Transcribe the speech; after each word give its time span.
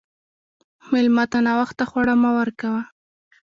مېلمه 0.91 1.25
ته 1.31 1.37
ناوخته 1.47 1.83
خواړه 1.89 2.13
مه 2.21 2.31
ورکوه. 2.39 2.81